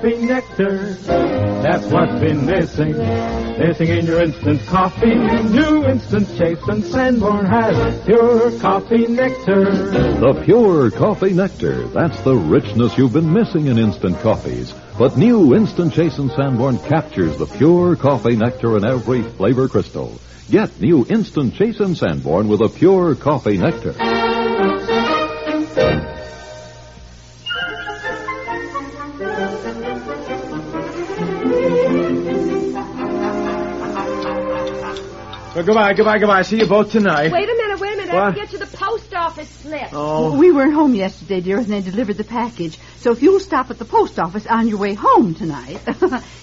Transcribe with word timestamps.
Coffee 0.00 0.24
nectar, 0.24 0.94
that's 1.62 1.84
what's 1.88 2.20
been 2.20 2.46
missing. 2.46 2.96
Missing 3.58 3.88
in 3.88 4.06
your 4.06 4.22
instant 4.22 4.64
coffee. 4.66 5.14
New 5.14 5.84
instant 5.84 6.26
chase 6.38 6.62
and 6.68 6.82
Sanborn 6.84 7.44
has 7.44 8.04
pure 8.06 8.58
coffee 8.60 9.06
nectar. 9.06 9.70
The 9.70 10.42
pure 10.46 10.90
coffee 10.90 11.34
nectar. 11.34 11.86
That's 11.88 12.18
the 12.22 12.34
richness 12.34 12.96
you've 12.96 13.12
been 13.12 13.30
missing 13.30 13.66
in 13.66 13.78
instant 13.78 14.18
coffees. 14.20 14.72
But 14.98 15.18
new 15.18 15.54
Instant 15.54 15.92
Chase 15.92 16.18
and 16.18 16.30
Sanborn 16.30 16.78
captures 16.78 17.36
the 17.36 17.46
pure 17.46 17.96
coffee 17.96 18.36
nectar 18.36 18.78
in 18.78 18.84
every 18.84 19.22
flavor 19.22 19.68
crystal. 19.68 20.18
Get 20.50 20.80
new 20.80 21.06
Instant 21.10 21.54
Chase 21.54 21.80
and 21.80 21.96
Sanborn 21.96 22.48
with 22.48 22.62
a 22.62 22.68
pure 22.68 23.14
coffee 23.14 23.58
nectar. 23.58 23.94
Well, 35.60 35.66
goodbye, 35.66 35.92
goodbye, 35.92 36.18
goodbye. 36.18 36.40
See 36.40 36.56
you 36.58 36.66
both 36.66 36.90
tonight. 36.90 37.30
Wait 37.30 37.46
a 37.46 37.52
minute, 37.54 37.78
wait 37.80 37.92
a 37.92 37.96
minute. 37.98 38.14
I 38.14 38.24
have 38.24 38.34
to 38.34 38.40
get 38.40 38.52
you 38.54 38.58
the 38.60 38.66
post 38.78 39.12
office 39.12 39.50
slip. 39.50 39.90
Oh, 39.92 40.38
We 40.38 40.50
weren't 40.52 40.72
home 40.72 40.94
yesterday, 40.94 41.42
dear, 41.42 41.58
and 41.58 41.66
they 41.66 41.82
delivered 41.82 42.16
the 42.16 42.24
package. 42.24 42.78
So 42.96 43.12
if 43.12 43.20
you'll 43.20 43.40
stop 43.40 43.70
at 43.70 43.78
the 43.78 43.84
post 43.84 44.18
office 44.18 44.46
on 44.46 44.68
your 44.68 44.78
way 44.78 44.94
home 44.94 45.34
tonight, 45.34 45.82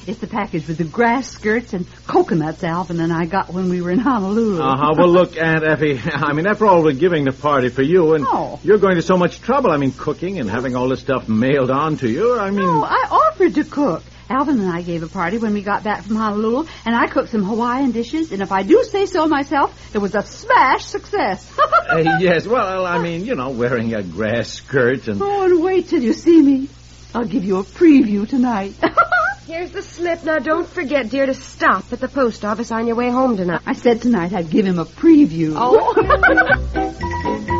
it's 0.05 0.19
the 0.19 0.27
package 0.29 0.67
with 0.67 0.77
the 0.77 0.83
grass 0.83 1.29
skirts 1.31 1.73
and 1.73 1.87
coconuts 2.05 2.63
Alvin 2.63 2.99
and 2.99 3.11
I 3.11 3.25
got 3.25 3.51
when 3.51 3.69
we 3.69 3.81
were 3.81 3.89
in 3.89 3.97
Honolulu. 3.97 4.61
Uh-huh. 4.61 4.93
Well, 4.95 5.09
look, 5.09 5.35
Aunt 5.35 5.63
Effie, 5.63 5.99
I 6.13 6.33
mean, 6.33 6.45
after 6.45 6.67
all, 6.67 6.83
we're 6.83 6.93
giving 6.93 7.23
the 7.25 7.31
party 7.33 7.69
for 7.69 7.81
you, 7.81 8.13
and 8.13 8.23
Oh. 8.27 8.59
you're 8.63 8.77
going 8.77 8.97
to 8.97 9.01
so 9.01 9.17
much 9.17 9.41
trouble. 9.41 9.71
I 9.71 9.77
mean, 9.77 9.93
cooking 9.93 10.37
and 10.39 10.47
having 10.47 10.75
all 10.75 10.89
this 10.89 10.99
stuff 10.99 11.27
mailed 11.27 11.71
on 11.71 11.97
to 11.97 12.07
you. 12.07 12.37
I 12.37 12.51
mean, 12.51 12.67
Oh, 12.67 12.83
I 12.83 13.07
offered 13.31 13.55
to 13.55 13.63
cook. 13.63 14.03
Alvin 14.29 14.59
and 14.59 14.69
I 14.69 14.81
gave 14.81 15.03
a 15.03 15.07
party 15.07 15.37
when 15.37 15.53
we 15.53 15.61
got 15.61 15.83
back 15.83 16.03
from 16.03 16.15
Honolulu, 16.15 16.67
and 16.85 16.95
I 16.95 17.07
cooked 17.07 17.29
some 17.29 17.43
Hawaiian 17.43 17.91
dishes, 17.91 18.31
and 18.31 18.41
if 18.41 18.51
I 18.51 18.63
do 18.63 18.83
say 18.83 19.05
so 19.05 19.27
myself, 19.27 19.95
it 19.95 19.99
was 19.99 20.15
a 20.15 20.21
smash 20.21 20.85
success. 20.85 21.57
uh, 21.89 22.17
yes, 22.19 22.45
well, 22.45 22.85
I 22.85 22.99
mean, 23.01 23.25
you 23.25 23.35
know, 23.35 23.49
wearing 23.49 23.93
a 23.93 24.03
grass 24.03 24.49
skirt 24.49 25.07
and... 25.07 25.21
Oh, 25.21 25.43
and 25.43 25.63
wait 25.63 25.87
till 25.87 26.01
you 26.01 26.13
see 26.13 26.41
me. 26.41 26.69
I'll 27.15 27.25
give 27.25 27.45
you 27.45 27.57
a 27.57 27.63
preview 27.63 28.27
tonight. 28.27 28.75
Here's 29.47 29.71
the 29.71 29.81
slip. 29.81 30.25
Now, 30.25 30.39
don't 30.39 30.67
forget, 30.67 31.09
dear, 31.09 31.25
to 31.25 31.33
stop 31.33 31.91
at 31.93 32.01
the 32.01 32.09
post 32.09 32.43
office 32.43 32.69
on 32.69 32.85
your 32.85 32.97
way 32.97 33.09
home 33.09 33.37
tonight. 33.37 33.61
I 33.65 33.73
said 33.73 34.01
tonight 34.01 34.33
I'd 34.33 34.49
give 34.49 34.65
him 34.65 34.77
a 34.77 34.85
preview. 34.85 35.53
Oh. 35.55 37.53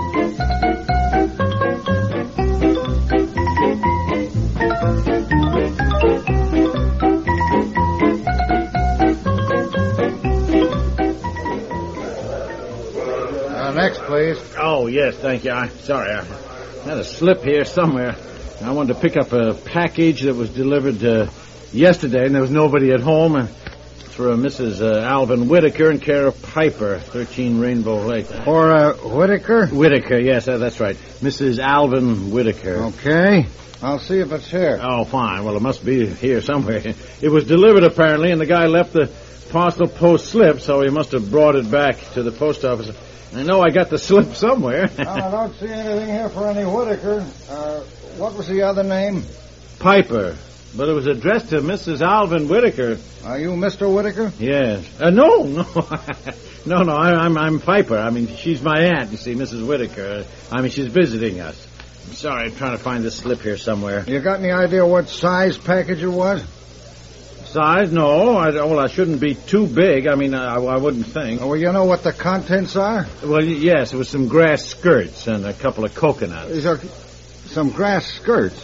next, 13.88 14.04
please. 14.04 14.38
Oh, 14.58 14.88
yes, 14.88 15.16
thank 15.16 15.46
you. 15.46 15.52
I'm 15.52 15.70
sorry, 15.80 16.12
I 16.12 16.24
had 16.84 16.98
a 16.98 17.06
slip 17.06 17.44
here 17.44 17.64
somewhere. 17.64 18.16
I 18.62 18.72
wanted 18.72 18.96
to 18.96 19.00
pick 19.00 19.16
up 19.16 19.32
a 19.32 19.54
package 19.54 20.24
that 20.24 20.36
was 20.36 20.50
delivered 20.50 21.04
uh, 21.06 21.30
yesterday, 21.72 22.26
and 22.26 22.36
there 22.36 22.42
was 22.42 22.52
nobody 22.52 22.92
at 22.92 23.00
home. 23.00 23.36
Uh, 23.36 23.48
it's 24.00 24.14
for 24.14 24.32
uh, 24.32 24.36
Mrs. 24.36 24.82
Uh, 24.82 25.00
Alvin 25.00 25.48
Whitaker 25.48 25.90
in 25.90 26.00
care 26.00 26.28
of 26.28 26.42
Piper, 26.42 27.00
13 27.00 27.60
Rainbow 27.60 28.02
Lake. 28.02 28.26
For 28.26 28.72
uh, 28.72 28.94
Whitaker. 28.94 29.68
Whitaker, 29.68 30.18
yes, 30.18 30.50
uh, 30.50 30.58
that's 30.58 30.82
right. 30.82 30.98
Mrs. 31.22 31.60
Alvin 31.60 32.32
Whitaker. 32.32 32.88
Okay. 32.88 33.46
I'll 33.82 34.00
see 34.00 34.20
if 34.20 34.34
it's 34.34 34.50
here. 34.50 34.80
Oh, 34.82 35.06
fine. 35.06 35.46
Well, 35.46 35.56
it 35.56 35.62
must 35.62 35.86
be 35.86 36.08
here 36.08 36.42
somewhere. 36.42 36.82
It 37.22 37.30
was 37.30 37.46
delivered, 37.46 37.84
apparently, 37.84 38.32
and 38.32 38.42
the 38.42 38.46
guy 38.46 38.66
left 38.66 38.92
the 38.92 39.10
parcel 39.50 39.88
post 39.88 40.28
slip, 40.28 40.60
so 40.60 40.82
he 40.82 40.90
must 40.90 41.14
have 41.14 41.32
brought 41.32 41.56
it 41.56 41.72
back 41.72 41.98
to 42.14 42.22
the 42.22 42.32
post 42.32 42.66
office. 42.66 42.92
I 43.36 43.44
know 43.44 43.62
I 43.62 43.70
got 43.70 43.90
the 43.90 43.98
slip 43.98 44.36
somewhere. 44.36 44.90
I 44.98 45.32
don't 45.32 45.54
see 45.56 45.68
anything 45.68 46.08
here 46.08 46.30
for 46.30 46.48
any 46.50 46.64
Whitaker. 46.64 47.26
Uh, 47.50 47.80
what 48.18 48.36
was 48.36 48.48
the 48.48 48.64
other 48.64 48.84
name? 48.84 49.24
Piper. 49.80 50.36
But 50.76 50.90
it 50.90 50.94
was 50.94 51.08
addressed 51.08 51.50
to 51.50 51.62
Mrs. 51.62 52.02
Alvin 52.02 52.48
Whitaker. 52.48 52.98
Are 53.26 53.40
you 53.40 53.50
Mr. 53.52 53.94
Whitaker? 53.94 54.32
Yes. 54.40 54.86
Uh, 55.00 55.10
no, 55.10 55.44
no. 55.44 55.64
no, 56.66 56.84
no, 56.84 56.94
I, 56.94 57.12
I'm, 57.26 57.38
I'm 57.38 57.60
Piper. 57.60 57.98
I 57.98 58.10
mean, 58.10 58.28
she's 58.36 58.62
my 58.62 58.82
aunt, 58.82 59.12
you 59.12 59.18
see, 59.18 59.34
Mrs. 59.34 59.66
Whitaker. 59.66 60.26
I 60.52 60.62
mean, 60.62 60.72
she's 60.72 60.88
visiting 60.88 61.40
us. 61.40 61.68
I'm 62.08 62.14
sorry, 62.14 62.46
I'm 62.46 62.56
trying 62.56 62.78
to 62.78 62.84
find 62.84 63.04
this 63.04 63.18
slip 63.18 63.42
here 63.42 63.58
somewhere. 63.58 64.04
You 64.08 64.20
got 64.20 64.40
any 64.40 64.52
idea 64.52 64.86
what 64.86 65.10
size 65.10 65.58
package 65.58 66.02
it 66.02 66.08
was? 66.08 66.44
Size? 67.52 67.92
No. 67.92 68.38
I, 68.38 68.52
well, 68.52 68.80
I 68.80 68.88
shouldn't 68.88 69.22
be 69.22 69.36
too 69.36 69.68
big. 69.68 70.08
I 70.08 70.16
mean, 70.16 70.34
I, 70.34 70.56
I 70.56 70.78
wouldn't 70.78 71.08
think. 71.08 71.42
Well, 71.42 71.56
you 71.56 71.72
know 71.72 71.86
what 71.86 72.04
the 72.04 72.14
contents 72.14 72.76
are? 72.76 73.08
Well, 73.24 73.42
y- 73.42 73.44
yes, 73.44 73.94
it 73.94 73.98
was 73.98 74.10
some 74.10 74.28
grass 74.28 74.66
skirts 74.66 75.28
and 75.28 75.46
a 75.46 75.54
couple 75.54 75.86
of 75.86 75.96
coconuts. 75.96 76.52
These 76.52 76.66
are 76.66 76.80
some 77.46 77.70
grass 77.70 78.06
skirts. 78.06 78.62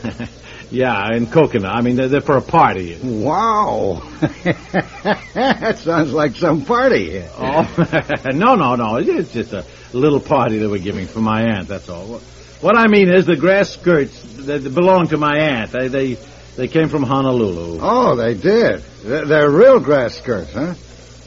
yeah, 0.70 1.06
and 1.12 1.30
coconut. 1.30 1.74
I 1.74 1.82
mean, 1.82 1.96
they're, 1.96 2.08
they're 2.08 2.20
for 2.22 2.38
a 2.38 2.42
party. 2.42 2.98
Wow. 3.02 4.02
that 4.44 5.78
sounds 5.78 6.12
like 6.12 6.34
some 6.36 6.64
party. 6.64 7.22
Oh, 7.36 8.20
no, 8.32 8.54
no, 8.54 8.74
no. 8.74 8.96
It's 8.96 9.32
just 9.32 9.52
a 9.52 9.64
little 9.92 10.20
party 10.20 10.58
that 10.58 10.70
we're 10.70 10.78
giving 10.78 11.06
for 11.06 11.20
my 11.20 11.42
aunt, 11.42 11.68
that's 11.68 11.88
all. 11.88 12.20
What 12.60 12.78
I 12.78 12.86
mean 12.86 13.10
is 13.10 13.26
the 13.26 13.36
grass 13.36 13.70
skirts 13.70 14.18
that 14.46 14.60
that 14.60 14.74
belong 14.74 15.08
to 15.08 15.18
my 15.18 15.38
aunt. 15.38 15.70
They, 15.72 15.88
they, 15.88 16.18
they 16.56 16.68
came 16.68 16.88
from 16.88 17.02
Honolulu. 17.02 17.78
Oh, 17.82 18.16
they 18.16 18.34
did. 18.34 18.82
They're, 19.02 19.26
they're 19.26 19.50
real 19.50 19.80
grass 19.80 20.14
skirts, 20.14 20.52
huh? 20.52 20.74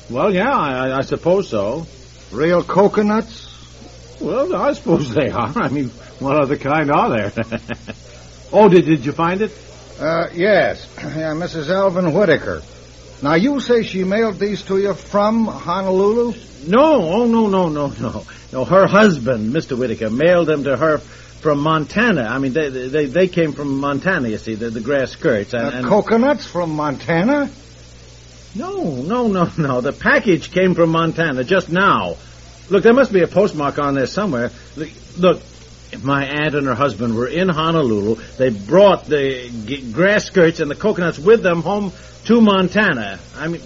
Well, 0.10 0.34
yeah, 0.34 0.56
I, 0.56 0.98
I 0.98 1.02
suppose 1.02 1.50
so. 1.50 1.86
Real 2.32 2.64
coconuts? 2.64 3.54
Well, 4.22 4.56
I 4.56 4.74
suppose 4.74 5.14
they 5.14 5.30
are. 5.30 5.52
I 5.56 5.70
mean, 5.70 5.90
what 6.20 6.38
other 6.38 6.58
kind 6.58 6.92
are 6.92 7.10
there? 7.10 7.34
oh, 8.54 8.70
did, 8.70 8.86
did 8.86 9.06
you 9.06 9.12
find 9.12 9.42
it? 9.42 9.52
Uh, 10.00 10.30
yes. 10.34 10.88
Yeah, 11.18 11.34
Mrs. 11.34 11.70
Alvin 11.70 12.14
Whitaker. 12.14 12.62
Now, 13.22 13.34
you 13.34 13.60
say 13.60 13.84
she 13.84 14.04
mailed 14.04 14.40
these 14.40 14.64
to 14.64 14.78
you 14.78 14.94
from 14.94 15.48
Honolulu? 15.48 16.34
No, 16.68 17.02
oh, 17.02 17.26
no, 17.26 17.48
no, 17.48 17.70
no, 17.70 17.88
no. 17.88 18.26
No, 18.54 18.66
her 18.66 18.88
husband, 18.88 19.54
Mr. 19.54 19.78
Whitaker, 19.78 20.10
mailed 20.10 20.48
them 20.48 20.64
to 20.64 20.78
her 20.78 21.02
from 21.40 21.59
Montana. 21.59 22.24
I 22.24 22.40
mean, 22.40 22.53
they 22.53 22.70
they, 22.70 23.06
they 23.06 23.28
came 23.28 23.53
from 23.53 23.80
Montana, 23.80 24.28
you 24.30 24.38
see, 24.38 24.56
the, 24.56 24.70
the 24.70 24.81
grass 24.81 25.12
skirts. 25.12 25.53
And, 25.53 25.74
and- 25.74 25.86
coconuts 25.88 26.46
from 26.46 26.72
Montana? 26.72 27.50
No, 28.56 28.81
no, 28.81 29.28
no, 29.28 29.52
no. 29.58 29.81
The 29.81 29.94
package 29.94 30.52
came 30.52 30.74
from 30.74 30.90
Montana 30.90 31.44
just 31.44 31.70
now. 31.70 32.16
Look, 32.70 32.84
there 32.84 32.94
must 32.94 33.14
be 33.14 33.22
a 33.22 33.28
postmark 33.28 33.78
on 33.80 33.94
there 33.96 34.08
somewhere. 34.08 34.52
Look, 34.75 34.90
Look, 35.18 35.42
if 35.92 36.03
my 36.03 36.25
aunt 36.25 36.53
and 36.56 36.68
her 36.68 36.75
husband 36.75 37.16
were 37.16 37.28
in 37.28 37.50
Honolulu, 37.50 38.16
they 38.38 38.50
brought 38.50 39.06
the 39.06 39.50
g- 39.66 39.92
grass 39.92 40.25
skirts 40.25 40.59
and 40.59 40.69
the 40.69 40.75
coconuts 40.75 41.18
with 41.18 41.42
them 41.44 41.62
home 41.62 41.94
to 42.25 42.42
Montana. 42.42 43.19
I 43.36 43.48
mean, 43.48 43.62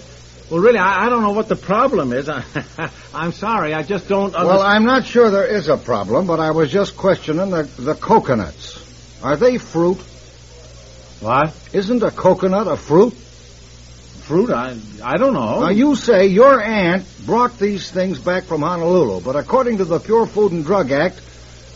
well, 0.52 0.60
really, 0.60 0.78
I, 0.78 1.06
I 1.06 1.08
don't 1.08 1.22
know 1.22 1.32
what 1.32 1.48
the 1.48 1.56
problem 1.56 2.12
is. 2.12 2.28
I, 2.28 2.44
I'm 3.14 3.32
sorry, 3.32 3.72
I 3.72 3.82
just 3.82 4.06
don't 4.06 4.34
understand. 4.34 4.48
Well, 4.48 4.60
I'm 4.60 4.84
not 4.84 5.06
sure 5.06 5.30
there 5.30 5.46
is 5.46 5.70
a 5.70 5.78
problem, 5.78 6.26
but 6.26 6.40
I 6.40 6.50
was 6.50 6.70
just 6.70 6.94
questioning 6.94 7.48
the, 7.48 7.70
the 7.78 7.94
coconuts. 7.94 8.84
Are 9.22 9.38
they 9.38 9.56
fruit? 9.56 10.02
What? 11.20 11.54
Isn't 11.72 12.02
a 12.02 12.10
coconut 12.10 12.68
a 12.68 12.76
fruit? 12.76 13.14
Fruit? 14.20 14.50
I, 14.50 14.76
I 15.02 15.16
don't 15.16 15.32
know. 15.32 15.60
Now, 15.60 15.70
you 15.70 15.94
say 15.94 16.26
your 16.26 16.60
aunt 16.60 17.06
brought 17.24 17.58
these 17.58 17.90
things 17.90 18.20
back 18.20 18.46
from 18.46 18.60
Honolulu, 18.60 19.22
but 19.22 19.36
according 19.36 19.78
to 19.78 19.86
the 19.86 20.00
Pure 20.00 20.26
Food 20.26 20.52
and 20.52 20.66
Drug 20.66 20.92
Act, 20.92 21.22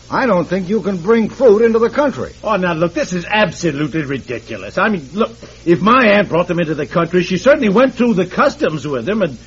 I 0.09 0.25
don't 0.25 0.45
think 0.45 0.69
you 0.69 0.81
can 0.81 0.97
bring 0.97 1.29
fruit 1.29 1.63
into 1.63 1.79
the 1.79 1.89
country. 1.89 2.33
Oh, 2.41 2.55
now 2.55 2.73
look, 2.73 2.93
this 2.93 3.11
is 3.11 3.25
absolutely 3.29 4.03
ridiculous. 4.03 4.77
I 4.77 4.87
mean, 4.87 5.09
look, 5.13 5.31
if 5.65 5.81
my 5.81 6.07
aunt 6.07 6.29
brought 6.29 6.47
them 6.47 6.59
into 6.59 6.75
the 6.75 6.87
country, 6.87 7.23
she 7.23 7.37
certainly 7.37 7.69
went 7.69 7.95
through 7.95 8.13
the 8.13 8.25
customs 8.25 8.87
with 8.87 9.05
them, 9.05 9.21
and 9.21 9.37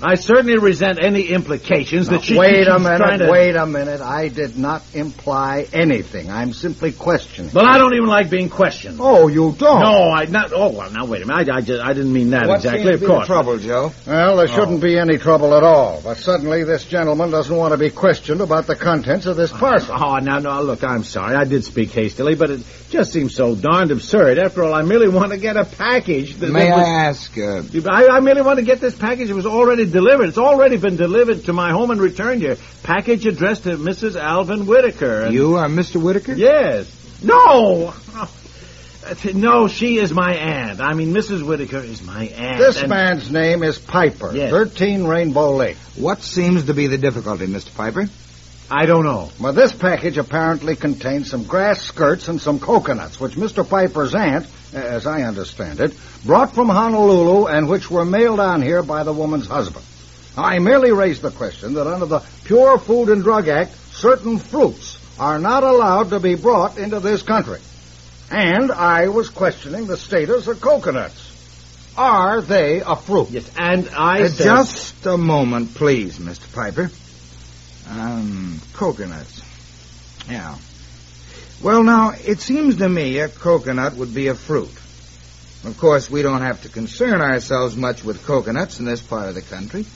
I 0.00 0.14
certainly 0.14 0.58
resent 0.58 0.98
any 1.02 1.22
implications 1.28 2.08
that 2.08 2.22
she 2.22 2.36
wait 2.36 2.68
a 2.68 2.78
minute, 2.78 3.18
to... 3.18 3.30
wait 3.30 3.56
a 3.56 3.66
minute. 3.66 4.00
I 4.00 4.28
did 4.28 4.56
not 4.56 4.82
imply 4.94 5.66
anything. 5.72 6.30
I'm 6.30 6.52
simply 6.52 6.92
questioning. 6.92 7.52
Well, 7.52 7.66
I 7.66 7.78
don't 7.78 7.94
even 7.94 8.06
like 8.06 8.30
being 8.30 8.48
questioned. 8.48 8.98
Oh, 9.00 9.28
you 9.28 9.54
don't? 9.58 9.80
No, 9.80 10.10
I 10.10 10.26
not. 10.26 10.52
Oh, 10.52 10.70
well, 10.70 10.90
now 10.90 11.06
wait 11.06 11.22
a 11.22 11.26
minute. 11.26 11.48
I, 11.48 11.56
I 11.56 11.60
just 11.60 11.82
I 11.82 11.92
didn't 11.94 12.12
mean 12.12 12.30
that 12.30 12.46
What 12.46 12.56
exactly. 12.56 12.84
seems 12.84 13.02
Of 13.02 13.08
course. 13.08 13.26
trouble, 13.26 13.58
Joe? 13.58 13.92
Well, 14.06 14.36
there 14.36 14.48
shouldn't 14.48 14.80
be 14.80 14.98
any 14.98 15.18
trouble 15.18 15.54
at 15.54 15.64
all. 15.64 16.00
But 16.02 16.18
suddenly 16.18 16.64
this 16.64 16.84
gentleman 16.84 17.30
doesn't 17.30 17.54
want 17.54 17.72
to 17.72 17.78
be 17.78 17.90
questioned 17.90 18.40
about 18.40 18.66
the 18.66 18.76
contents 18.76 19.26
of 19.26 19.36
this 19.36 19.50
parcel. 19.52 19.96
Oh, 19.98 20.18
now, 20.18 20.38
no, 20.38 20.62
look, 20.62 20.84
I'm 20.84 21.04
sorry. 21.04 21.34
I 21.34 21.44
did 21.44 21.64
speak 21.64 21.90
hastily, 21.90 22.34
but 22.34 22.50
it 22.50 22.60
just 22.90 23.12
seems 23.12 23.34
so 23.34 23.54
darned 23.54 23.90
absurd. 23.90 24.38
After 24.38 24.64
all, 24.64 24.74
I 24.74 24.82
merely 24.82 25.08
want 25.08 25.32
to 25.32 25.38
get 25.38 25.56
a 25.56 25.64
package. 25.64 26.36
That, 26.36 26.50
May 26.50 26.68
that 26.68 26.78
I 26.78 27.06
ask, 27.06 27.36
uh, 27.36 27.62
I, 27.90 28.08
I 28.08 28.20
merely 28.20 28.42
want 28.42 28.58
to 28.58 28.64
get 28.64 28.80
this 28.80 28.94
package. 28.94 29.30
It 29.30 29.34
was 29.34 29.46
already 29.46 29.77
delivered. 29.86 30.28
It's 30.28 30.38
already 30.38 30.76
been 30.76 30.96
delivered 30.96 31.44
to 31.44 31.52
my 31.52 31.70
home 31.72 31.90
and 31.90 32.00
returned 32.00 32.40
here. 32.42 32.56
Package 32.82 33.26
addressed 33.26 33.64
to 33.64 33.76
Mrs. 33.76 34.16
Alvin 34.16 34.66
Whitaker. 34.66 35.22
And- 35.24 35.34
you 35.34 35.56
are 35.56 35.68
Mr. 35.68 36.02
Whitaker? 36.02 36.34
Yes. 36.34 36.90
No! 37.22 37.94
No, 39.32 39.68
she 39.68 39.96
is 39.96 40.12
my 40.12 40.34
aunt. 40.34 40.80
I 40.82 40.92
mean, 40.92 41.14
Mrs. 41.14 41.42
Whitaker 41.42 41.78
is 41.78 42.02
my 42.02 42.24
aunt. 42.24 42.58
This 42.58 42.78
and- 42.80 42.90
man's 42.90 43.30
name 43.30 43.62
is 43.62 43.78
Piper, 43.78 44.34
Yes. 44.34 44.50
13 44.50 45.04
Rainbow 45.04 45.56
Lake. 45.56 45.78
What 45.96 46.20
seems 46.20 46.64
to 46.66 46.74
be 46.74 46.88
the 46.88 46.98
difficulty, 46.98 47.46
Mr. 47.46 47.74
Piper? 47.74 48.08
I 48.70 48.84
don't 48.84 49.04
know. 49.04 49.30
Well, 49.40 49.54
this 49.54 49.72
package 49.72 50.18
apparently 50.18 50.76
contains 50.76 51.30
some 51.30 51.44
grass 51.44 51.80
skirts 51.82 52.28
and 52.28 52.40
some 52.40 52.60
coconuts, 52.60 53.18
which 53.18 53.32
Mr. 53.34 53.66
Piper's 53.68 54.14
aunt, 54.14 54.46
as 54.74 55.06
I 55.06 55.22
understand 55.22 55.80
it, 55.80 55.94
brought 56.24 56.54
from 56.54 56.68
Honolulu 56.68 57.46
and 57.46 57.68
which 57.68 57.90
were 57.90 58.04
mailed 58.04 58.36
down 58.38 58.60
here 58.60 58.82
by 58.82 59.04
the 59.04 59.12
woman's 59.12 59.46
husband. 59.46 59.84
I 60.36 60.58
merely 60.58 60.92
raised 60.92 61.22
the 61.22 61.30
question 61.30 61.74
that 61.74 61.86
under 61.86 62.04
the 62.06 62.20
Pure 62.44 62.78
Food 62.80 63.08
and 63.08 63.22
Drug 63.22 63.48
Act, 63.48 63.74
certain 63.94 64.38
fruits 64.38 64.98
are 65.18 65.38
not 65.38 65.64
allowed 65.64 66.10
to 66.10 66.20
be 66.20 66.34
brought 66.34 66.76
into 66.76 67.00
this 67.00 67.22
country. 67.22 67.60
And 68.30 68.70
I 68.70 69.08
was 69.08 69.30
questioning 69.30 69.86
the 69.86 69.96
status 69.96 70.46
of 70.46 70.60
coconuts. 70.60 71.24
Are 71.96 72.42
they 72.42 72.80
a 72.80 72.94
fruit? 72.94 73.30
Yes, 73.30 73.50
and 73.56 73.88
I 73.96 74.22
Uh, 74.24 74.28
said... 74.28 74.44
just 74.44 75.06
a 75.06 75.16
moment, 75.16 75.74
please, 75.74 76.18
Mr. 76.18 76.52
Piper. 76.54 76.90
Um, 77.88 78.60
coconuts. 78.74 79.42
Yeah. 80.28 80.58
Well, 81.60 81.82
now, 81.82 82.12
it 82.12 82.40
seems 82.40 82.76
to 82.76 82.88
me 82.88 83.18
a 83.18 83.28
coconut 83.28 83.96
would 83.96 84.14
be 84.14 84.28
a 84.28 84.34
fruit. 84.34 84.74
Of 85.64 85.76
course, 85.76 86.10
we 86.10 86.22
don't 86.22 86.42
have 86.42 86.62
to 86.62 86.68
concern 86.68 87.20
ourselves 87.20 87.76
much 87.76 88.04
with 88.04 88.24
coconuts 88.24 88.78
in 88.78 88.84
this 88.84 89.02
part 89.02 89.28
of 89.28 89.34
the 89.34 89.42
country. 89.42 89.86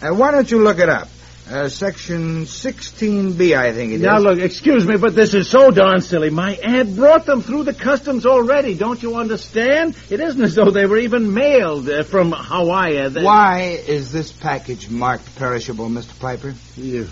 Uh, 0.00 0.14
why 0.14 0.30
don't 0.30 0.50
you 0.50 0.62
look 0.62 0.78
it 0.78 0.88
up? 0.88 1.08
Uh, 1.50 1.66
section 1.66 2.44
16B, 2.44 3.56
I 3.56 3.72
think 3.72 3.92
it 3.92 3.96
is. 3.96 4.00
Now, 4.02 4.18
look, 4.18 4.38
excuse 4.38 4.84
me, 4.86 4.98
but 4.98 5.14
this 5.14 5.32
is 5.32 5.48
so 5.48 5.70
darn 5.70 6.02
silly. 6.02 6.28
My 6.28 6.52
aunt 6.56 6.94
brought 6.94 7.24
them 7.24 7.40
through 7.40 7.62
the 7.62 7.72
customs 7.72 8.26
already. 8.26 8.74
Don't 8.74 9.02
you 9.02 9.16
understand? 9.16 9.96
It 10.10 10.20
isn't 10.20 10.42
as 10.42 10.54
though 10.54 10.70
they 10.70 10.84
were 10.84 10.98
even 10.98 11.32
mailed 11.32 11.88
uh, 11.88 12.02
from 12.02 12.32
Hawaii. 12.32 13.08
They- 13.08 13.22
Why 13.22 13.60
is 13.86 14.12
this 14.12 14.30
package 14.30 14.90
marked 14.90 15.36
perishable, 15.36 15.88
Mr. 15.88 16.18
Piper? 16.20 16.54
You- 16.76 17.08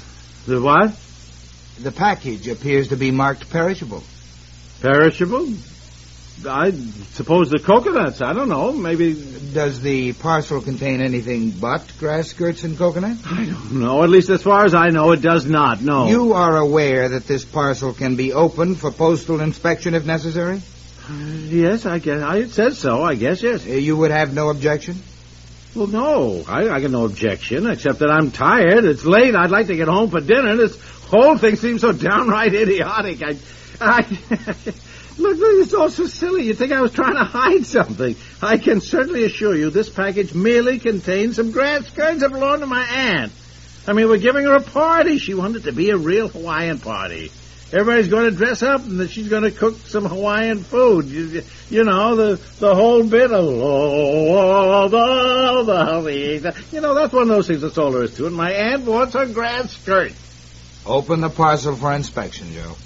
The 0.46 0.60
what? 0.60 0.94
The 1.82 1.92
package 1.92 2.46
appears 2.46 2.88
to 2.88 2.96
be 2.96 3.10
marked 3.10 3.48
perishable. 3.48 4.02
Perishable? 4.82 5.46
I 6.46 6.70
suppose 6.70 7.50
the 7.50 7.58
coconuts. 7.58 8.20
I 8.20 8.32
don't 8.32 8.48
know. 8.48 8.72
Maybe. 8.72 9.14
Does 9.54 9.80
the 9.80 10.12
parcel 10.12 10.60
contain 10.60 11.00
anything 11.00 11.50
but 11.50 11.90
grass 11.98 12.28
skirts 12.28 12.62
and 12.64 12.76
coconuts? 12.76 13.22
I 13.24 13.46
don't 13.46 13.80
know. 13.80 14.02
At 14.02 14.10
least 14.10 14.28
as 14.28 14.42
far 14.42 14.64
as 14.66 14.74
I 14.74 14.88
know, 14.88 15.12
it 15.12 15.22
does 15.22 15.46
not. 15.46 15.80
No. 15.80 16.08
You 16.08 16.34
are 16.34 16.56
aware 16.58 17.08
that 17.08 17.26
this 17.26 17.44
parcel 17.44 17.94
can 17.94 18.16
be 18.16 18.34
opened 18.34 18.78
for 18.78 18.90
postal 18.90 19.40
inspection 19.40 19.94
if 19.94 20.04
necessary? 20.04 20.60
Yes, 21.10 21.86
I 21.86 22.00
guess. 22.00 22.22
I, 22.22 22.36
it 22.38 22.50
says 22.50 22.78
so. 22.78 23.02
I 23.02 23.14
guess 23.14 23.42
yes. 23.42 23.64
Uh, 23.66 23.70
You 23.70 23.96
would 23.96 24.10
have 24.10 24.34
no 24.34 24.50
objection? 24.50 25.00
Well, 25.74 25.86
no. 25.86 26.44
I, 26.48 26.68
I 26.68 26.80
got 26.80 26.90
no 26.90 27.04
objection, 27.06 27.66
except 27.66 28.00
that 28.00 28.10
I'm 28.10 28.30
tired. 28.30 28.84
It's 28.84 29.04
late. 29.04 29.34
I'd 29.34 29.50
like 29.50 29.68
to 29.68 29.76
get 29.76 29.88
home 29.88 30.10
for 30.10 30.20
dinner. 30.20 30.56
This 30.56 30.78
whole 31.04 31.38
thing 31.38 31.56
seems 31.56 31.80
so 31.80 31.92
downright 32.10 32.54
idiotic. 32.54 33.22
I, 33.22 33.36
I. 33.80 34.02
Look, 35.18 35.38
it's 35.40 35.72
all 35.72 35.90
so 35.90 36.06
silly. 36.06 36.44
You 36.44 36.54
think 36.54 36.72
I 36.72 36.80
was 36.80 36.92
trying 36.92 37.14
to 37.14 37.24
hide 37.24 37.64
something. 37.64 38.16
I 38.42 38.58
can 38.58 38.80
certainly 38.80 39.24
assure 39.24 39.56
you 39.56 39.70
this 39.70 39.88
package 39.88 40.34
merely 40.34 40.78
contains 40.78 41.36
some 41.36 41.52
grass 41.52 41.86
skirts 41.86 42.20
that 42.20 42.30
belong 42.30 42.60
to 42.60 42.66
my 42.66 42.82
aunt. 42.82 43.32
I 43.88 43.92
mean, 43.92 44.08
we're 44.08 44.18
giving 44.18 44.44
her 44.44 44.56
a 44.56 44.62
party. 44.62 45.18
She 45.18 45.34
wanted 45.34 45.64
to 45.64 45.72
be 45.72 45.90
a 45.90 45.96
real 45.96 46.28
Hawaiian 46.28 46.80
party. 46.80 47.30
Everybody's 47.72 48.08
going 48.08 48.30
to 48.30 48.36
dress 48.36 48.62
up 48.62 48.84
and 48.84 49.00
that 49.00 49.10
she's 49.10 49.28
going 49.28 49.42
to 49.42 49.50
cook 49.50 49.76
some 49.86 50.04
Hawaiian 50.04 50.62
food. 50.62 51.06
You, 51.06 51.42
you 51.68 51.82
know, 51.82 52.14
the 52.14 52.40
the 52.60 52.74
whole 52.74 53.02
bit 53.02 53.32
of 53.32 53.44
oh, 53.44 54.88
the, 55.64 56.40
the, 56.40 56.64
you 56.72 56.80
know, 56.80 56.94
that's 56.94 57.12
one 57.12 57.22
of 57.22 57.28
those 57.28 57.48
things 57.48 57.62
that's 57.62 57.76
all 57.76 57.90
there 57.90 58.04
is 58.04 58.14
to 58.16 58.26
it. 58.26 58.30
My 58.30 58.52
aunt 58.52 58.84
wants 58.84 59.14
her 59.14 59.26
grass 59.26 59.72
skirt. 59.72 60.12
Open 60.84 61.20
the 61.20 61.30
parcel 61.30 61.74
for 61.74 61.92
inspection, 61.92 62.46
Joe. 62.52 62.76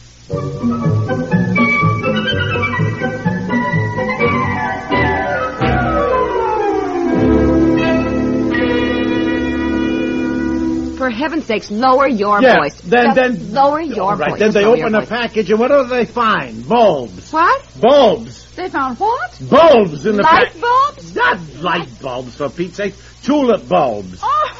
For 11.01 11.09
heaven's 11.09 11.47
sakes, 11.47 11.71
lower 11.71 12.07
your 12.07 12.43
Yeah, 12.43 12.57
voice. 12.59 12.79
then- 12.83 13.07
Just 13.07 13.17
then- 13.17 13.55
lower 13.55 13.81
your 13.81 14.17
right, 14.17 14.33
voice. 14.33 14.39
then 14.39 14.51
they 14.51 14.67
open 14.67 14.93
the 14.93 15.07
package 15.09 15.51
and 15.51 15.59
what 15.59 15.69
do 15.71 15.87
they 15.87 16.05
find? 16.05 16.69
Bulbs. 16.69 17.33
What? 17.33 17.63
Bulbs. 17.81 18.45
They 18.55 18.69
found 18.69 18.99
what? 19.01 19.39
Bulbs 19.41 20.05
in 20.05 20.17
the 20.17 20.23
Light 20.23 20.53
pack- 20.53 20.61
bulbs? 20.61 21.15
Not 21.15 21.39
light 21.63 21.89
bulbs, 22.03 22.35
for 22.37 22.51
Pete's 22.51 22.77
sake. 22.77 22.95
Tulip 23.23 23.67
bulbs. 23.67 24.21
Oh, 24.23 24.53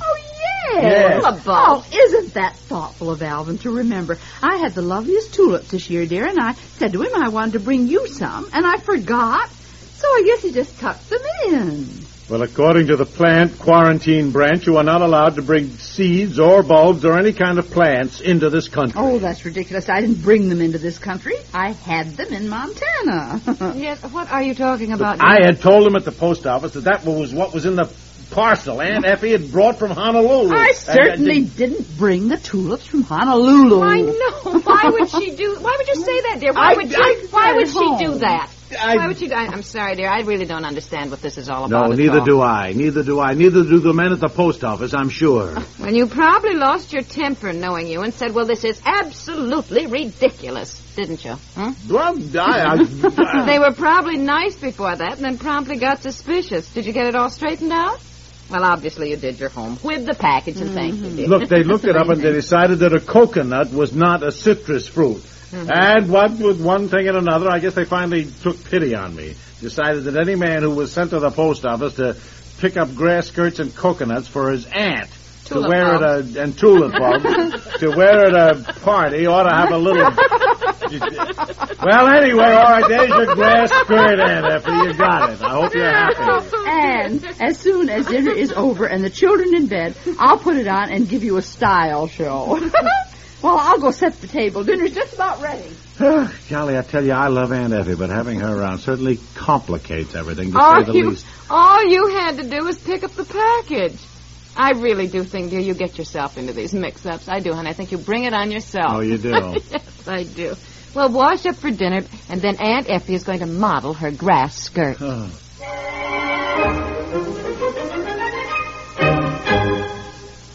oh 0.00 0.16
yes. 0.74 1.22
Yes. 1.24 1.42
Oh, 1.48 1.84
isn't 1.92 2.34
that 2.34 2.54
thoughtful 2.56 3.10
of 3.10 3.20
Alvin 3.20 3.58
to 3.58 3.70
remember? 3.72 4.18
I 4.44 4.58
had 4.58 4.76
the 4.76 4.82
loveliest 4.82 5.34
tulips 5.34 5.72
this 5.72 5.90
year, 5.90 6.06
dear, 6.06 6.24
and 6.26 6.38
I 6.38 6.52
said 6.78 6.92
to 6.92 7.02
him 7.02 7.10
I 7.20 7.30
wanted 7.30 7.54
to 7.54 7.60
bring 7.60 7.88
you 7.88 8.06
some, 8.06 8.48
and 8.52 8.64
I 8.64 8.76
forgot. 8.76 9.48
So 9.96 10.06
I 10.06 10.22
guess 10.24 10.42
he 10.42 10.52
just 10.52 10.78
tucked 10.78 11.10
them 11.10 11.20
in. 11.48 12.01
Well, 12.32 12.40
according 12.40 12.86
to 12.86 12.96
the 12.96 13.04
plant 13.04 13.58
quarantine 13.58 14.30
branch, 14.30 14.66
you 14.66 14.78
are 14.78 14.82
not 14.82 15.02
allowed 15.02 15.34
to 15.34 15.42
bring 15.42 15.76
seeds 15.76 16.38
or 16.38 16.62
bulbs 16.62 17.04
or 17.04 17.18
any 17.18 17.34
kind 17.34 17.58
of 17.58 17.70
plants 17.70 18.22
into 18.22 18.48
this 18.48 18.68
country. 18.68 18.98
Oh, 18.98 19.18
that's 19.18 19.44
ridiculous. 19.44 19.90
I 19.90 20.00
didn't 20.00 20.22
bring 20.22 20.48
them 20.48 20.62
into 20.62 20.78
this 20.78 20.98
country. 20.98 21.34
I 21.52 21.72
had 21.72 22.16
them 22.16 22.32
in 22.32 22.48
Montana. 22.48 23.38
Yes, 23.76 24.02
what 24.04 24.32
are 24.32 24.42
you 24.42 24.54
talking 24.54 24.92
about? 24.92 25.20
I 25.20 25.44
had 25.44 25.60
told 25.60 25.86
him 25.86 25.94
at 25.94 26.06
the 26.06 26.10
post 26.12 26.46
office 26.46 26.72
that 26.72 26.84
that 26.84 27.04
was 27.04 27.34
what 27.34 27.52
was 27.52 27.66
in 27.66 27.76
the 27.76 27.92
parcel 28.30 28.80
Aunt 28.80 29.04
Effie 29.04 29.32
had 29.32 29.52
brought 29.52 29.78
from 29.78 29.90
Honolulu. 29.90 30.56
I 30.56 30.72
certainly 30.72 31.36
and- 31.36 31.54
didn't 31.56 31.98
bring 31.98 32.28
the 32.28 32.38
tulips 32.38 32.86
from 32.86 33.02
Honolulu. 33.02 33.82
I 33.82 34.00
know. 34.00 34.58
Why 34.60 34.84
would 34.86 35.10
she 35.10 35.36
do? 35.36 35.56
Why 35.60 35.76
would 35.76 35.86
you 35.86 35.96
say 35.96 36.20
that, 36.22 36.38
dear? 36.40 36.54
Why 36.54 36.72
I- 36.72 36.76
would 36.76 36.94
I- 36.94 37.14
she? 37.20 37.26
Why 37.26 37.52
would 37.52 37.68
she 37.68 37.74
home. 37.74 37.98
do 37.98 38.14
that? 38.20 38.50
I- 38.80 38.96
why 38.96 39.06
would 39.08 39.18
she? 39.18 39.30
I, 39.32 39.46
I'm 39.46 39.62
sorry, 39.62 39.96
dear. 39.96 40.08
I 40.08 40.20
really 40.20 40.44
don't 40.46 40.64
understand 40.64 41.10
what 41.10 41.20
this 41.20 41.38
is 41.38 41.48
all 41.48 41.68
No, 41.68 41.78
about. 41.78 41.92
at 41.92 41.98
neither 41.98 42.18
all. 42.20 42.24
do 42.24 42.40
I. 42.40 42.72
Neither 42.72 43.02
do 43.02 43.20
I. 43.20 43.34
Neither 43.34 43.62
do 43.64 43.80
the 43.80 43.92
men 43.92 44.12
at 44.12 44.20
the 44.20 44.28
post 44.28 44.64
office, 44.64 44.94
I'm 44.94 45.08
sure. 45.08 45.56
Well, 45.78 45.92
you 45.94 46.06
probably 46.06 46.54
lost 46.54 46.92
your 46.92 47.02
temper 47.02 47.52
knowing 47.52 47.88
you 47.88 48.02
and 48.02 48.14
said, 48.14 48.34
"Well, 48.34 48.46
this 48.46 48.62
is 48.64 48.80
absolutely 48.84 49.86
ridiculous," 49.86 50.80
didn't 50.94 51.24
you? 51.24 51.36
Huh? 51.56 51.72
well, 51.90 52.16
I, 52.38 52.76
I, 53.18 53.46
They 53.46 53.58
were 53.58 53.72
probably 53.72 54.16
nice 54.18 54.54
before 54.56 54.94
that, 54.94 55.16
and 55.16 55.24
then 55.24 55.38
promptly 55.38 55.78
got 55.78 56.02
suspicious. 56.02 56.72
Did 56.72 56.86
you 56.86 56.92
get 56.92 57.06
it 57.06 57.14
all 57.16 57.30
straightened 57.30 57.72
out? 57.72 58.00
Well, 58.50 58.64
obviously 58.64 59.10
you 59.10 59.16
did 59.16 59.40
your 59.40 59.48
home 59.48 59.78
with 59.82 60.04
the 60.06 60.14
package, 60.14 60.58
and 60.60 60.70
thank 60.72 60.96
you, 60.96 61.06
mhm. 61.08 61.16
dear. 61.16 61.26
Look, 61.28 61.48
they 61.48 61.62
looked 61.64 61.84
it 61.86 61.96
up 61.96 62.08
and 62.08 62.20
they 62.20 62.32
decided 62.32 62.80
that 62.80 62.92
a 62.94 63.00
coconut 63.00 63.72
was 63.72 63.92
not 63.94 64.22
a 64.22 64.30
citrus 64.30 64.86
fruit. 64.86 65.24
Mm-hmm. 65.52 65.70
And 65.70 66.08
what 66.08 66.32
with 66.32 66.60
one 66.60 66.88
thing 66.88 67.08
and 67.08 67.16
another, 67.16 67.50
I 67.50 67.58
guess 67.58 67.74
they 67.74 67.84
finally 67.84 68.24
took 68.42 68.64
pity 68.64 68.94
on 68.94 69.14
me. 69.14 69.34
Decided 69.60 70.04
that 70.04 70.16
any 70.16 70.34
man 70.34 70.62
who 70.62 70.70
was 70.70 70.90
sent 70.92 71.10
to 71.10 71.20
the 71.20 71.30
post 71.30 71.64
office 71.66 71.94
to 71.96 72.16
pick 72.58 72.76
up 72.76 72.94
grass 72.94 73.26
skirts 73.28 73.58
and 73.58 73.74
coconuts 73.74 74.28
for 74.28 74.50
his 74.50 74.66
aunt 74.66 75.10
Tulip 75.44 75.64
to 75.64 75.68
wear 75.68 75.98
bulbs. 75.98 76.36
at 76.36 76.36
a 76.36 76.42
and 76.42 76.58
tulip 76.58 76.92
bulbs 76.92 77.78
to 77.80 77.90
wear 77.90 78.26
at 78.26 78.34
a 78.34 78.72
party 78.80 79.26
ought 79.26 79.42
to 79.42 79.50
have 79.50 79.72
a 79.72 79.78
little. 79.78 80.02
well, 81.82 82.06
anyway, 82.08 82.44
all 82.44 82.72
right. 82.72 82.88
There's 82.88 83.08
your 83.08 83.34
grass 83.34 83.70
skirt, 83.70 84.20
Aunt 84.20 84.46
Effie. 84.46 84.70
You 84.70 84.94
got 84.94 85.32
it. 85.32 85.42
I 85.42 85.50
hope 85.50 85.74
you're 85.74 85.90
happy. 85.90 86.56
And 86.66 87.24
as 87.40 87.58
soon 87.58 87.88
as 87.88 88.06
dinner 88.06 88.32
is 88.32 88.52
over 88.52 88.86
and 88.86 89.04
the 89.04 89.10
children 89.10 89.54
in 89.54 89.66
bed, 89.66 89.96
I'll 90.18 90.38
put 90.38 90.56
it 90.56 90.66
on 90.66 90.90
and 90.90 91.08
give 91.08 91.24
you 91.24 91.36
a 91.36 91.42
style 91.42 92.06
show. 92.06 92.58
Well, 93.42 93.56
I'll 93.58 93.78
go 93.78 93.90
set 93.90 94.20
the 94.20 94.28
table. 94.28 94.62
Dinner's 94.62 94.94
just 94.94 95.14
about 95.14 95.40
ready. 95.42 95.68
Ah, 95.98 96.32
golly, 96.48 96.78
I 96.78 96.82
tell 96.82 97.04
you, 97.04 97.12
I 97.12 97.26
love 97.28 97.52
Aunt 97.52 97.72
Effie, 97.72 97.96
but 97.96 98.08
having 98.08 98.40
her 98.40 98.56
around 98.60 98.78
certainly 98.78 99.18
complicates 99.34 100.14
everything, 100.14 100.52
to 100.52 100.58
all 100.60 100.84
say 100.84 100.92
the 100.92 100.98
you, 100.98 101.10
least. 101.10 101.26
all 101.50 101.84
you 101.84 102.08
had 102.08 102.36
to 102.38 102.48
do 102.48 102.64
was 102.64 102.78
pick 102.78 103.02
up 103.02 103.12
the 103.12 103.24
package. 103.24 103.98
I 104.56 104.72
really 104.72 105.08
do 105.08 105.24
think, 105.24 105.50
dear, 105.50 105.60
you 105.60 105.74
get 105.74 105.98
yourself 105.98 106.38
into 106.38 106.52
these 106.52 106.72
mix-ups. 106.72 107.28
I 107.28 107.40
do, 107.40 107.52
and 107.52 107.66
I 107.66 107.72
think 107.72 107.90
you 107.90 107.98
bring 107.98 108.24
it 108.24 108.34
on 108.34 108.50
yourself. 108.50 108.92
Oh, 108.94 109.00
you 109.00 109.18
do? 109.18 109.30
yes, 109.70 110.08
I 110.08 110.24
do. 110.24 110.54
Well, 110.94 111.08
wash 111.08 111.46
up 111.46 111.56
for 111.56 111.70
dinner, 111.70 112.02
and 112.28 112.40
then 112.40 112.56
Aunt 112.60 112.88
Effie 112.90 113.14
is 113.14 113.24
going 113.24 113.40
to 113.40 113.46
model 113.46 113.94
her 113.94 114.10
grass 114.10 114.56
skirt. 114.56 114.98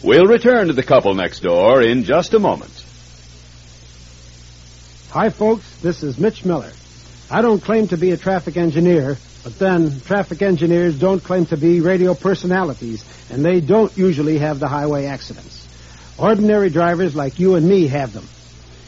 We'll 0.07 0.25
return 0.25 0.67
to 0.67 0.73
the 0.73 0.83
couple 0.83 1.13
next 1.15 1.41
door 1.41 1.81
in 1.81 2.05
just 2.05 2.33
a 2.33 2.39
moment. 2.39 2.71
Hi, 5.09 5.29
folks. 5.29 5.81
This 5.81 6.01
is 6.01 6.17
Mitch 6.17 6.45
Miller. 6.45 6.71
I 7.29 7.41
don't 7.41 7.61
claim 7.61 7.89
to 7.89 7.97
be 7.97 8.11
a 8.11 8.17
traffic 8.17 8.55
engineer, 8.55 9.17
but 9.43 9.59
then 9.59 9.99
traffic 9.99 10.41
engineers 10.41 10.97
don't 10.97 11.21
claim 11.21 11.45
to 11.47 11.57
be 11.57 11.81
radio 11.81 12.13
personalities, 12.13 13.03
and 13.29 13.43
they 13.43 13.59
don't 13.59 13.97
usually 13.97 14.37
have 14.37 14.61
the 14.61 14.69
highway 14.69 15.07
accidents. 15.07 15.67
Ordinary 16.17 16.69
drivers 16.69 17.13
like 17.13 17.37
you 17.37 17.55
and 17.55 17.67
me 17.67 17.87
have 17.87 18.13
them. 18.13 18.29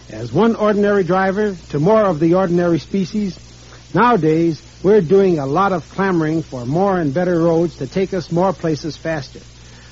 As 0.09 0.31
one 0.31 0.55
ordinary 0.55 1.03
driver 1.03 1.53
to 1.71 1.79
more 1.79 2.05
of 2.05 2.21
the 2.21 2.35
ordinary 2.35 2.79
species, 2.79 3.37
nowadays 3.93 4.61
we're 4.83 5.01
doing 5.01 5.37
a 5.37 5.45
lot 5.45 5.73
of 5.73 5.89
clamoring 5.89 6.43
for 6.43 6.65
more 6.65 6.97
and 6.97 7.13
better 7.13 7.37
roads 7.37 7.75
to 7.79 7.87
take 7.87 8.13
us 8.13 8.31
more 8.31 8.53
places 8.53 8.95
faster. 8.95 9.41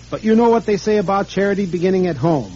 But 0.10 0.24
you 0.24 0.36
know 0.36 0.50
what 0.50 0.66
they 0.66 0.78
say 0.78 0.98
about 0.98 1.28
charity 1.28 1.66
beginning 1.66 2.08
at 2.08 2.16
home. 2.16 2.54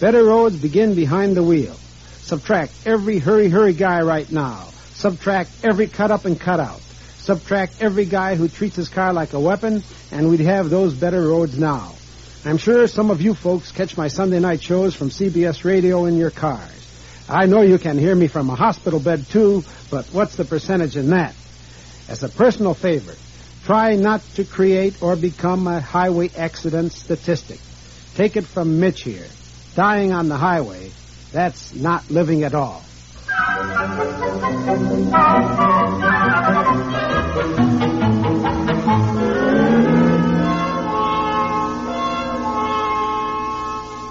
Better 0.00 0.24
roads 0.24 0.56
begin 0.56 0.94
behind 0.94 1.36
the 1.36 1.42
wheel. 1.42 1.74
Subtract 2.20 2.72
every 2.86 3.18
hurry 3.18 3.48
hurry 3.48 3.72
guy 3.72 4.02
right 4.02 4.30
now. 4.30 4.68
Subtract 4.94 5.50
every 5.64 5.86
cut 5.86 6.10
up 6.10 6.24
and 6.24 6.38
cut 6.38 6.60
out. 6.60 6.80
Subtract 7.18 7.80
every 7.80 8.04
guy 8.04 8.34
who 8.34 8.48
treats 8.48 8.76
his 8.76 8.88
car 8.88 9.12
like 9.12 9.32
a 9.32 9.40
weapon, 9.40 9.82
and 10.10 10.28
we'd 10.28 10.40
have 10.40 10.70
those 10.70 10.92
better 10.94 11.22
roads 11.28 11.58
now. 11.58 11.92
I'm 12.44 12.58
sure 12.58 12.88
some 12.88 13.10
of 13.10 13.22
you 13.22 13.34
folks 13.34 13.70
catch 13.70 13.96
my 13.96 14.08
Sunday 14.08 14.40
night 14.40 14.62
shows 14.62 14.96
from 14.96 15.10
CBS 15.10 15.64
radio 15.64 16.06
in 16.06 16.16
your 16.16 16.32
cars. 16.32 16.68
I 17.28 17.46
know 17.46 17.62
you 17.62 17.78
can 17.78 17.96
hear 17.96 18.14
me 18.14 18.26
from 18.26 18.50
a 18.50 18.56
hospital 18.56 18.98
bed 18.98 19.26
too, 19.28 19.62
but 19.90 20.06
what's 20.06 20.34
the 20.34 20.44
percentage 20.44 20.96
in 20.96 21.10
that? 21.10 21.34
As 22.08 22.24
a 22.24 22.28
personal 22.28 22.74
favor, 22.74 23.14
try 23.64 23.94
not 23.94 24.22
to 24.34 24.44
create 24.44 25.02
or 25.02 25.16
become 25.16 25.66
a 25.66 25.80
highway 25.80 26.30
accident 26.36 26.92
statistic. 26.92 27.60
Take 28.14 28.36
it 28.36 28.44
from 28.46 28.80
Mitch 28.80 29.02
here. 29.02 29.26
Dying 29.74 30.12
on 30.12 30.28
the 30.28 30.36
highway, 30.36 30.90
that's 31.32 31.74
not 31.74 32.10
living 32.10 32.42
at 32.44 32.54
all. 32.54 32.82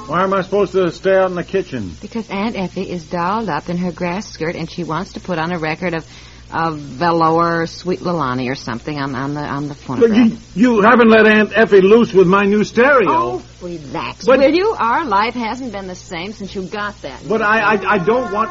Why 0.07 0.23
am 0.23 0.33
I 0.33 0.41
supposed 0.41 0.73
to 0.73 0.91
stay 0.91 1.15
out 1.15 1.29
in 1.29 1.35
the 1.35 1.43
kitchen? 1.43 1.95
Because 2.01 2.29
Aunt 2.29 2.57
Effie 2.57 2.89
is 2.89 3.09
dolled 3.09 3.49
up 3.49 3.69
in 3.69 3.77
her 3.77 3.91
grass 3.91 4.27
skirt, 4.27 4.55
and 4.55 4.69
she 4.69 4.83
wants 4.83 5.13
to 5.13 5.19
put 5.21 5.39
on 5.39 5.53
a 5.53 5.57
record 5.57 5.93
of 5.93 6.05
of 6.53 6.77
Velour, 6.79 7.65
Sweet 7.67 7.99
Leilani, 7.99 8.49
or 8.49 8.55
something 8.55 8.97
on, 8.97 9.15
on 9.15 9.33
the 9.33 9.41
on 9.41 9.63
the 9.67 9.73
But 9.75 9.77
phonograph. 9.83 10.17
you, 10.55 10.75
you 10.77 10.81
haven't 10.81 11.09
let 11.09 11.25
Aunt 11.25 11.51
Effie 11.55 11.81
loose 11.81 12.13
with 12.13 12.27
my 12.27 12.43
new 12.45 12.63
stereo. 12.63 13.09
Oh, 13.09 13.45
relax. 13.61 14.25
But- 14.25 14.39
Will 14.39 14.53
you? 14.53 14.75
Our 14.77 15.05
life 15.05 15.33
hasn't 15.33 15.71
been 15.71 15.87
the 15.87 15.95
same 15.95 16.33
since 16.33 16.53
you 16.55 16.63
got 16.63 17.01
that. 17.03 17.21
But 17.27 17.41
I, 17.41 17.75
I, 17.75 17.91
I 17.93 17.97
don't 17.99 18.31
want. 18.31 18.49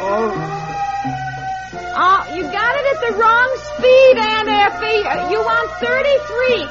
Oh, 0.00 0.67
Oh, 1.94 2.20
you 2.34 2.42
got 2.52 2.72
it 2.76 2.86
at 2.92 2.98
the 3.00 3.12
wrong 3.16 3.50
speed, 3.74 4.14
Aunt 4.18 4.48
Effie. 4.48 5.00
Uh, 5.08 5.30
You 5.30 5.40
want 5.40 5.68
33. 5.80 6.68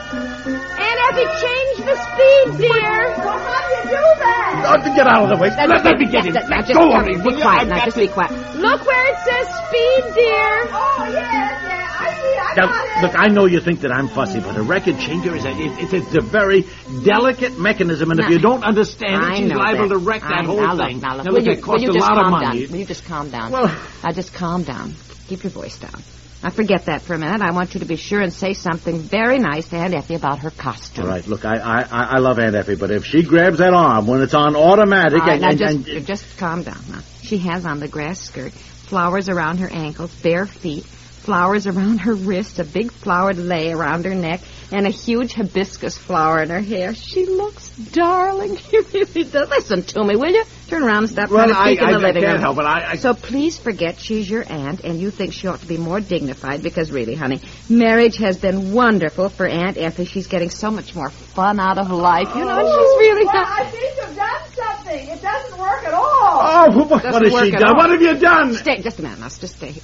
Aunt 0.77 0.99
Effie, 1.09 1.27
change 1.41 1.75
the 1.87 1.95
speed, 1.97 2.45
dear. 2.61 2.97
Well, 3.17 3.39
how 3.39 3.59
do 3.65 3.69
you 3.75 3.83
do 3.91 4.03
that? 4.21 4.51
oh, 4.67 4.95
get 4.95 5.07
out 5.07 5.23
of 5.25 5.29
the 5.29 5.37
way. 5.41 5.49
Let, 5.55 5.83
let 5.83 5.97
me 5.97 6.05
get 6.07 6.25
him. 6.25 6.33
Now, 6.33 6.47
Let 6.47 6.65
just, 6.67 6.73
go 6.79 6.85
of 6.93 7.03
just 7.03 7.07
me. 7.07 7.15
be 7.17 7.21
will 7.23 7.33
you? 7.37 7.41
quiet. 7.41 7.61
I've 7.61 7.67
Now, 7.67 7.85
just 7.85 7.97
be 7.97 8.07
quiet. 8.07 8.31
Look 8.55 8.85
where 8.85 9.05
it 9.11 9.17
says 9.25 9.47
speed, 9.67 10.03
dear. 10.15 10.51
Oh, 10.71 11.03
yes, 11.11 11.63
yeah. 11.65 11.86
I. 11.99 12.33
I 12.39 12.55
Now, 12.55 13.01
look, 13.03 13.13
I 13.15 13.27
know 13.27 13.45
you 13.45 13.59
think 13.59 13.81
that 13.81 13.91
I'm 13.91 14.07
fussy, 14.07 14.39
but 14.39 14.55
a 14.57 14.63
record 14.63 14.97
changer 14.99 15.35
is 15.35 15.45
a, 15.45 15.49
it, 15.51 15.93
it's 15.93 16.15
a 16.15 16.21
very 16.21 16.65
delicate 17.03 17.59
mechanism, 17.59 18.11
and 18.11 18.19
if 18.19 18.29
you 18.29 18.39
don't 18.39 18.63
understand 18.63 19.23
I 19.23 19.33
it, 19.33 19.37
she's 19.37 19.51
liable 19.53 19.89
that. 19.89 19.95
to 19.95 19.97
wreck 19.99 20.21
that 20.21 20.45
whole 20.45 20.57
now, 20.57 20.77
thing. 20.77 20.99
Now, 20.99 21.15
look, 21.17 21.25
Now, 21.25 21.31
will 21.31 21.37
look, 21.39 21.45
you, 21.45 21.51
it 21.53 21.61
cost 21.61 21.73
will 21.75 21.81
you 21.83 21.89
a 21.89 21.93
just 21.93 22.07
lot 22.09 22.17
of 22.17 22.23
calm 22.23 22.31
money. 22.31 22.61
down? 22.63 22.71
Will 22.71 22.79
you 22.79 22.85
just 22.85 23.05
calm 23.05 23.29
down? 23.29 23.51
Well- 23.51 23.67
now 24.03 24.11
just 24.11 24.33
calm 24.33 24.63
down. 24.63 24.95
Keep 25.27 25.43
your 25.43 25.51
voice 25.51 25.77
down. 25.77 26.01
Now 26.43 26.51
forget 26.51 26.85
that 26.85 27.01
for 27.01 27.13
a 27.15 27.17
minute. 27.19 27.41
I 27.41 27.51
want 27.51 27.73
you 27.73 27.79
to 27.79 27.85
be 27.85 27.95
sure 27.95 28.21
and 28.21 28.31
say 28.31 28.53
something 28.53 28.99
very 29.01 29.39
nice 29.39 29.67
to 29.69 29.75
Aunt 29.75 29.95
Effie 29.95 30.13
about 30.15 30.39
her 30.39 30.51
costume. 30.51 31.03
All 31.05 31.09
right, 31.09 31.27
look, 31.27 31.45
I, 31.45 31.57
I, 31.57 31.81
I 31.81 32.03
I 32.15 32.17
love 32.19 32.37
Aunt 32.39 32.55
Effie, 32.55 32.75
but 32.75 32.91
if 32.91 33.05
she 33.05 33.23
grabs 33.23 33.57
that 33.57 33.73
arm 33.73 34.05
when 34.07 34.21
it's 34.21 34.35
on 34.35 34.55
automatic 34.55 35.19
All 35.21 35.27
right, 35.27 35.41
and, 35.41 35.41
now 35.41 35.49
and, 35.49 35.59
just, 35.85 35.87
and- 35.97 36.05
just 36.07 36.37
calm 36.37 36.61
down. 36.63 36.83
Now, 36.89 37.01
she 37.23 37.39
has 37.39 37.65
on 37.65 37.79
the 37.79 37.87
grass 37.87 38.19
skirt, 38.21 38.53
flowers 38.53 39.29
around 39.29 39.57
her 39.59 39.69
ankles, 39.71 40.13
bare 40.21 40.45
feet, 40.45 40.85
flowers 41.27 41.67
around 41.67 41.97
her 41.97 42.13
wrist, 42.15 42.57
a 42.57 42.63
big 42.63 42.89
flowered 42.89 43.35
lei 43.37 43.69
around 43.69 44.05
her 44.05 44.15
neck, 44.15 44.39
and 44.71 44.87
a 44.87 44.89
huge 44.89 45.33
hibiscus 45.33 45.97
flower 45.97 46.41
in 46.41 46.49
her 46.49 46.61
hair. 46.61 46.95
She 46.95 47.25
looks 47.25 47.67
darling. 47.91 48.57
She 48.67 48.77
really 48.93 49.23
does. 49.25 49.49
Listen 49.49 49.83
to 49.83 50.03
me, 50.05 50.15
will 50.15 50.31
you? 50.31 50.43
Turn 50.69 50.83
around 50.83 51.03
and 51.03 51.09
stop 51.09 51.29
well, 51.29 51.47
trying 51.47 51.53
to 51.53 51.59
I, 51.59 51.69
peek 51.71 51.79
in 51.81 51.85
I, 51.85 51.91
the 51.91 51.97
I 51.97 52.01
living 52.01 52.23
can't 52.23 52.33
room. 52.35 52.41
help 52.41 52.57
it. 52.59 52.63
I, 52.63 52.91
I 52.91 52.95
So 52.95 53.13
please 53.13 53.57
forget 53.59 53.99
she's 53.99 54.29
your 54.29 54.45
aunt, 54.49 54.85
and 54.85 55.01
you 55.01 55.11
think 55.11 55.33
she 55.33 55.47
ought 55.47 55.59
to 55.59 55.65
be 55.67 55.77
more 55.77 55.99
dignified 55.99 56.63
because 56.63 56.91
really, 56.91 57.15
honey, 57.15 57.41
marriage 57.69 58.17
has 58.17 58.37
been 58.37 58.71
wonderful 58.73 59.27
for 59.27 59.45
Aunt 59.45 59.77
Effie. 59.77 60.05
She's 60.05 60.27
getting 60.27 60.49
so 60.49 60.71
much 60.71 60.95
more 60.95 61.09
fun 61.09 61.59
out 61.59 61.77
of 61.77 61.91
life. 61.91 62.29
You 62.35 62.45
know, 62.45 62.57
and 62.57 62.67
she's 62.67 62.91
oh, 62.93 62.97
really 62.99 63.25
Well, 63.25 63.35
not. 63.35 63.59
I 63.59 63.65
think 63.69 63.95
you've 63.97 64.15
done 64.15 64.41
something. 64.55 65.07
It 65.09 65.21
doesn't 65.21 65.59
work 65.59 65.83
at 65.83 65.93
all. 65.93 66.03
Oh, 66.03 66.77
what, 66.77 66.89
what 66.89 67.21
has 67.23 67.33
she 67.43 67.51
done? 67.51 67.63
all. 67.65 67.75
What 67.75 67.89
have 67.89 68.01
you 68.01 68.17
done? 68.17 68.53
Stay, 68.53 68.81
just 68.81 68.99
a 68.99 69.01
minute, 69.01 69.19
now. 69.19 69.27
Just 69.27 69.57
stay 69.57 69.71
here. 69.71 69.83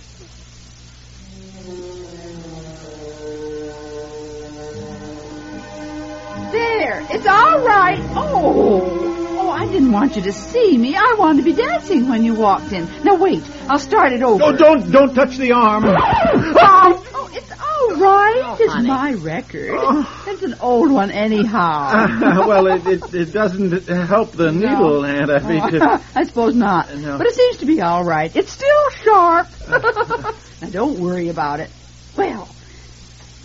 There. 6.54 7.06
It's 7.10 7.26
all 7.26 7.66
right. 7.66 8.00
Oh. 8.16 9.40
Oh, 9.40 9.50
I 9.50 9.66
didn't 9.66 9.92
want 9.92 10.16
you 10.16 10.22
to 10.22 10.32
see 10.32 10.78
me. 10.78 10.96
I 10.96 11.16
wanted 11.18 11.44
to 11.44 11.52
be 11.52 11.54
dancing 11.54 12.08
when 12.08 12.24
you 12.24 12.36
walked 12.36 12.72
in. 12.72 12.88
Now 13.04 13.16
wait. 13.16 13.42
I'll 13.68 13.80
start 13.80 14.14
it 14.14 14.22
over. 14.22 14.44
Oh, 14.44 14.52
don't 14.56 14.92
don't 14.92 15.16
touch 15.16 15.38
the 15.38 15.54
arm. 15.54 15.84
Oh, 15.86 15.96
oh, 17.16 17.30
it's 17.34 17.52
all 17.52 17.96
right. 18.00 18.42
Oh, 18.46 18.58
it's 18.60 18.72
honey. 18.72 18.88
my 18.88 19.14
record. 19.14 19.72
Oh. 19.74 20.24
It's 20.28 20.44
an 20.44 20.56
old 20.62 20.92
one 20.92 21.10
anyhow. 21.10 22.46
well, 22.48 22.68
it, 22.68 22.86
it 22.86 23.14
it 23.16 23.34
doesn't 23.34 23.88
help 23.88 24.34
the 24.34 24.52
needle, 24.52 25.04
Aunt 25.04 25.32
Effie. 25.32 25.60
to- 25.80 25.90
oh, 25.94 26.06
I 26.16 26.24
suppose 26.24 26.54
not. 26.54 26.96
No. 26.96 27.18
But 27.18 27.26
it 27.26 27.34
seems 27.34 27.58
to 27.58 27.66
be 27.66 27.82
all 27.82 28.04
right. 28.04 28.34
It's 28.36 28.52
still 28.52 28.90
sharp. 29.04 29.48
Uh. 29.68 30.34
now, 30.62 30.70
don't 30.70 31.00
worry 31.00 31.30
about 31.30 31.62
it. 31.62 31.72
Well, 32.16 32.48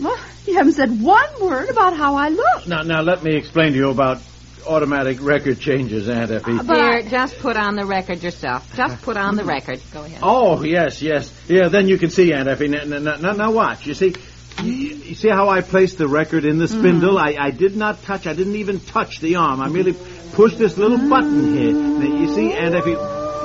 well, 0.00 0.18
you 0.46 0.54
haven't 0.56 0.74
said 0.74 1.00
one 1.00 1.28
word 1.40 1.68
about 1.68 1.96
how 1.96 2.14
I 2.14 2.28
look. 2.28 2.66
Now, 2.66 2.82
now 2.82 3.02
let 3.02 3.22
me 3.22 3.36
explain 3.36 3.72
to 3.72 3.78
you 3.78 3.90
about 3.90 4.20
automatic 4.66 5.20
record 5.20 5.58
changes, 5.60 6.08
Aunt 6.08 6.30
Effie. 6.30 6.52
Uh, 6.52 6.62
Dear, 6.62 7.02
just 7.02 7.38
put 7.38 7.56
on 7.56 7.74
the 7.74 7.86
record 7.86 8.22
yourself. 8.22 8.74
Just 8.76 9.02
put 9.02 9.16
on 9.16 9.36
the 9.36 9.44
record. 9.44 9.80
Go 9.92 10.04
ahead. 10.04 10.20
Oh, 10.22 10.62
yes, 10.62 11.02
yes. 11.02 11.32
Yeah, 11.48 11.68
then 11.68 11.88
you 11.88 11.98
can 11.98 12.10
see, 12.10 12.32
Aunt 12.32 12.48
Effie. 12.48 12.68
Now, 12.68 12.84
now, 12.84 13.16
now, 13.16 13.32
now 13.32 13.50
watch. 13.50 13.86
You 13.86 13.94
see, 13.94 14.14
you, 14.62 14.72
you 14.72 15.14
see 15.14 15.28
how 15.28 15.48
I 15.48 15.62
placed 15.62 15.98
the 15.98 16.08
record 16.08 16.44
in 16.44 16.58
the 16.58 16.66
mm-hmm. 16.66 16.78
spindle? 16.78 17.18
I, 17.18 17.36
I 17.38 17.50
did 17.50 17.76
not 17.76 18.02
touch, 18.02 18.26
I 18.26 18.34
didn't 18.34 18.56
even 18.56 18.80
touch 18.80 19.20
the 19.20 19.36
arm. 19.36 19.60
I 19.60 19.68
merely 19.68 19.96
pushed 20.32 20.58
this 20.58 20.76
little 20.76 21.08
button 21.08 21.56
here. 21.56 21.72
Now, 21.72 22.20
you 22.20 22.34
see, 22.34 22.52
Aunt 22.52 22.74
Effie, 22.74 22.94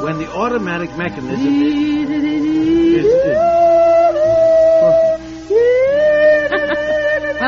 when 0.03 0.17
the 0.17 0.31
automatic 0.31 0.95
mechanism 0.97 1.61
is... 1.61 2.09
is, 2.09 3.05
is 3.05 3.52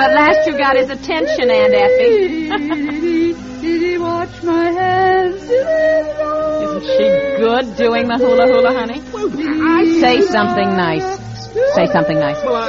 at 0.01 0.13
last 0.13 0.47
you 0.47 0.57
got 0.57 0.75
his 0.77 0.89
attention, 0.89 1.49
Aunt 1.51 1.73
Effie. 1.73 3.33
Watch 3.97 4.43
my 4.43 4.71
hands. 4.71 5.43
Isn't 5.43 6.83
she 6.83 7.07
good 7.37 7.75
doing 7.77 8.07
the 8.07 8.17
hula 8.17 8.45
hula, 8.47 8.73
honey? 8.73 9.01
Say 9.99 10.21
something 10.21 10.69
nice. 10.75 11.19
Say 11.75 11.87
something 11.87 12.19
nice. 12.19 12.43
well, 12.43 12.55
I, 12.55 12.67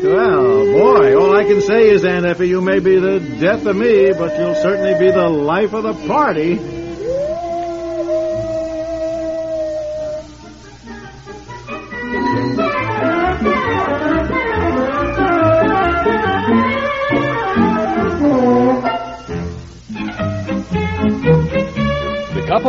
well, 0.04 0.64
boy, 0.72 1.16
all 1.16 1.36
I 1.36 1.44
can 1.44 1.60
say 1.60 1.88
is, 1.90 2.04
Aunt 2.04 2.26
Effie, 2.26 2.48
you 2.48 2.60
may 2.60 2.78
be 2.78 2.98
the 2.98 3.20
death 3.40 3.66
of 3.66 3.76
me, 3.76 4.12
but 4.12 4.38
you'll 4.38 4.54
certainly 4.54 4.98
be 4.98 5.10
the 5.10 5.28
life 5.28 5.72
of 5.72 5.82
the 5.84 5.94
party. 6.06 6.77